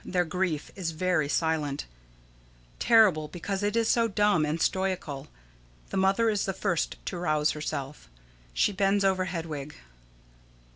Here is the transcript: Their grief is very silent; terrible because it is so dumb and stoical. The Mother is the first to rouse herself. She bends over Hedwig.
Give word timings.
Their 0.03 0.25
grief 0.25 0.71
is 0.75 0.93
very 0.97 1.29
silent; 1.29 1.85
terrible 2.79 3.27
because 3.27 3.61
it 3.61 3.75
is 3.75 3.87
so 3.87 4.07
dumb 4.07 4.47
and 4.47 4.59
stoical. 4.59 5.27
The 5.91 5.97
Mother 5.97 6.27
is 6.27 6.45
the 6.45 6.53
first 6.53 6.95
to 7.05 7.19
rouse 7.19 7.51
herself. 7.51 8.09
She 8.51 8.71
bends 8.71 9.05
over 9.05 9.25
Hedwig. 9.25 9.75